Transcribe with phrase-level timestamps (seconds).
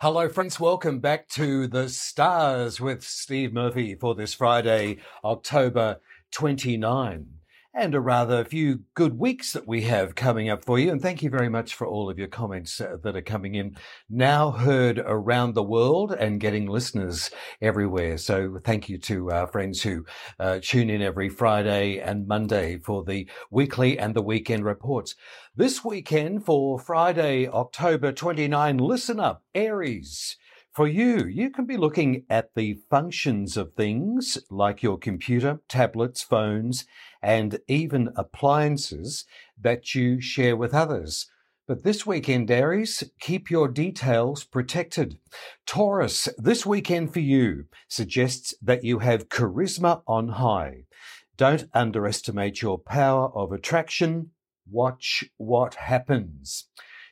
[0.00, 0.60] Hello, friends.
[0.60, 5.98] Welcome back to the Stars with Steve Murphy for this Friday, October
[6.30, 7.37] 29
[7.74, 10.90] and a rather few good weeks that we have coming up for you.
[10.90, 13.76] And thank you very much for all of your comments uh, that are coming in.
[14.08, 18.18] Now heard around the world and getting listeners everywhere.
[18.18, 20.04] So thank you to our friends who
[20.40, 25.14] uh, tune in every Friday and Monday for the weekly and the weekend reports.
[25.54, 30.36] This weekend for Friday, October 29, listen up, Aries.
[30.78, 36.22] For you, you can be looking at the functions of things like your computer, tablets,
[36.22, 36.84] phones,
[37.20, 39.24] and even appliances
[39.60, 41.28] that you share with others.
[41.66, 45.18] But this weekend, Aries, keep your details protected.
[45.66, 50.84] Taurus, this weekend for you suggests that you have charisma on high.
[51.36, 54.30] Don't underestimate your power of attraction.
[54.70, 56.68] Watch what happens.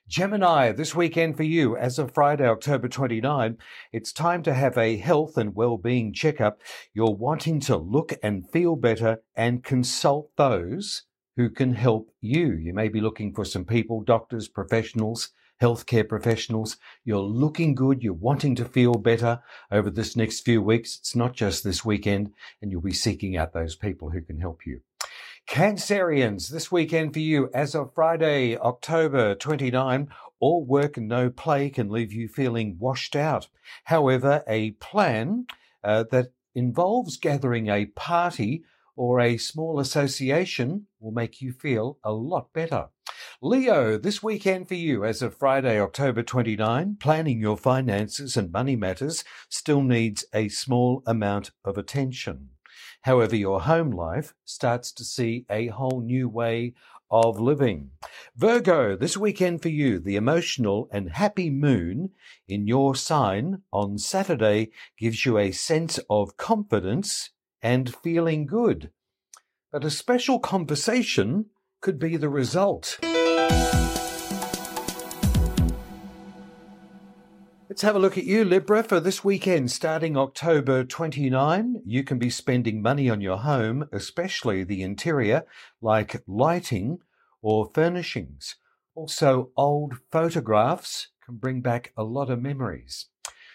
[0.09, 3.59] Gemini, this weekend for you, as of Friday, October 29,
[3.92, 6.62] it's time to have a health and well-being checkup.
[6.95, 11.02] You're wanting to look and feel better and consult those
[11.37, 12.52] who can help you.
[12.52, 16.76] You may be looking for some people, doctors, professionals, healthcare professionals.
[17.04, 18.04] You're looking good.
[18.04, 19.41] You're wanting to feel better
[19.73, 20.98] over this next few weeks.
[21.01, 22.30] It's not just this weekend
[22.63, 24.82] and you'll be seeking out those people who can help you.
[25.48, 30.08] Cancerians, this weekend for you, as of Friday, October 29,
[30.40, 33.48] all work and no play can leave you feeling washed out.
[33.84, 35.46] However, a plan
[35.84, 38.64] uh, that involves gathering a party
[38.96, 42.88] or a small association will make you feel a lot better.
[43.40, 48.74] Leo, this weekend for you, as of Friday, October 29, planning your finances and money
[48.74, 52.50] matters still needs a small amount of attention.
[53.02, 56.74] However, your home life starts to see a whole new way
[57.10, 57.91] of living.
[58.37, 62.10] Virgo, this weekend for you, the emotional and happy moon
[62.49, 67.31] in your sign on Saturday gives you a sense of confidence
[67.62, 68.91] and feeling good.
[69.72, 71.47] But a special conversation
[71.81, 72.98] could be the result.
[77.69, 81.82] Let's have a look at you, Libra, for this weekend starting October 29.
[81.84, 85.44] You can be spending money on your home, especially the interior,
[85.82, 87.00] like lighting
[87.43, 88.54] or furnishings.
[88.94, 93.06] Also, old photographs can bring back a lot of memories.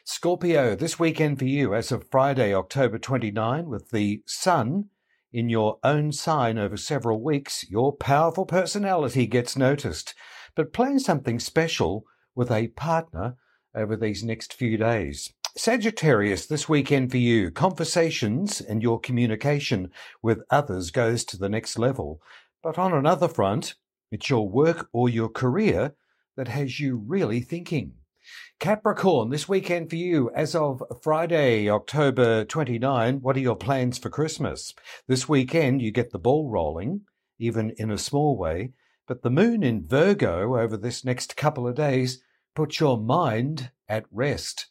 [0.03, 4.89] Scorpio, this weekend for you, as of Friday, October 29, with the sun
[5.31, 10.13] in your own sign over several weeks, your powerful personality gets noticed.
[10.53, 12.03] But plan something special
[12.35, 13.37] with a partner
[13.75, 15.33] over these next few days.
[15.57, 21.77] Sagittarius, this weekend for you, conversations and your communication with others goes to the next
[21.77, 22.21] level.
[22.63, 23.75] But on another front,
[24.11, 25.95] it's your work or your career
[26.37, 27.95] that has you really thinking.
[28.59, 34.09] Capricorn, this weekend for you, as of Friday, October 29, what are your plans for
[34.09, 34.73] Christmas?
[35.07, 37.01] This weekend, you get the ball rolling,
[37.39, 38.71] even in a small way,
[39.07, 42.21] but the moon in Virgo over this next couple of days
[42.53, 44.67] Put your mind at rest.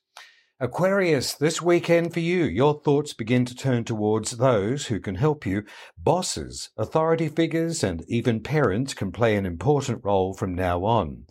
[0.62, 5.46] Aquarius, this weekend for you, your thoughts begin to turn towards those who can help
[5.46, 5.64] you.
[5.96, 11.24] Bosses, authority figures, and even parents can play an important role from now on.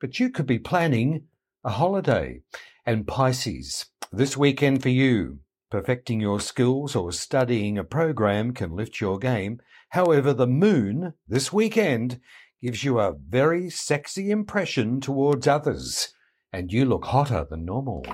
[0.00, 1.24] But you could be planning
[1.62, 2.40] a holiday.
[2.86, 5.40] And Pisces, this weekend for you,
[5.70, 9.60] perfecting your skills or studying a program can lift your game.
[9.90, 12.20] However, the moon this weekend
[12.62, 16.14] gives you a very sexy impression towards others,
[16.52, 18.04] and you look hotter than normal.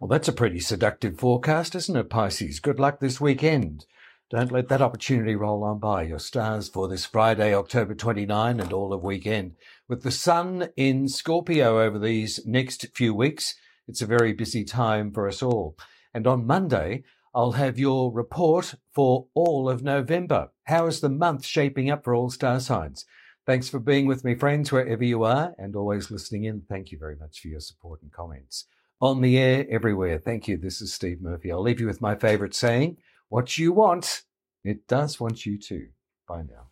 [0.00, 2.60] Well, that's a pretty seductive forecast, isn't it, Pisces?
[2.60, 3.84] Good luck this weekend.
[4.30, 6.02] Don't let that opportunity roll on by.
[6.02, 9.56] Your stars for this Friday, October 29 and all of weekend.
[9.88, 13.54] With the sun in Scorpio over these next few weeks,
[13.86, 15.78] it's a very busy time for us all.
[16.12, 17.04] And on Monday,
[17.34, 20.50] I'll have your report for all of November.
[20.68, 23.06] How is the month shaping up for all star signs?
[23.46, 26.60] Thanks for being with me, friends, wherever you are, and always listening in.
[26.68, 28.66] Thank you very much for your support and comments.
[29.00, 30.18] On the air, everywhere.
[30.18, 30.58] Thank you.
[30.58, 31.50] This is Steve Murphy.
[31.50, 32.98] I'll leave you with my favorite saying
[33.30, 34.24] What you want,
[34.62, 35.86] it does want you to.
[36.28, 36.68] Bye now.